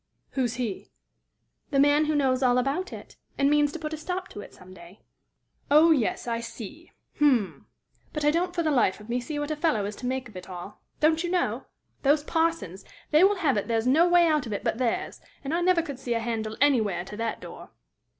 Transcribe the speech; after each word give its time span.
"Who's 0.31 0.55
he?" 0.55 0.89
"The 1.69 1.77
man 1.79 2.05
who 2.05 2.15
knows 2.15 2.41
all 2.41 2.57
about 2.57 2.91
it, 2.91 3.17
and 3.37 3.51
means 3.51 3.71
to 3.73 3.77
put 3.77 3.93
a 3.93 3.97
stop 3.97 4.29
to 4.29 4.41
it 4.41 4.51
some 4.51 4.73
day." 4.73 5.01
"Oh, 5.69 5.91
yes; 5.91 6.27
I 6.27 6.39
see! 6.39 6.91
Hm! 7.19 7.67
But 8.11 8.25
I 8.25 8.31
don't 8.31 8.55
for 8.55 8.63
the 8.63 8.71
life 8.71 8.99
of 8.99 9.09
me 9.09 9.19
see 9.19 9.37
what 9.37 9.51
a 9.51 9.55
fellow 9.55 9.85
is 9.85 9.95
to 9.97 10.07
make 10.07 10.27
of 10.27 10.35
it 10.35 10.49
all 10.49 10.81
don't 10.99 11.23
you 11.23 11.29
know? 11.29 11.67
Those 12.01 12.23
parsons! 12.23 12.83
They 13.11 13.23
will 13.23 13.35
have 13.35 13.57
it 13.57 13.67
there's 13.67 13.85
no 13.85 14.09
way 14.09 14.25
out 14.25 14.47
of 14.47 14.53
it 14.53 14.63
but 14.63 14.79
theirs, 14.79 15.21
and 15.43 15.53
I 15.53 15.61
never 15.61 15.83
could 15.83 15.99
see 15.99 16.15
a 16.15 16.19
handle 16.19 16.57
anywhere 16.59 17.05
to 17.05 17.15
that 17.17 17.39
door!" 17.39 17.69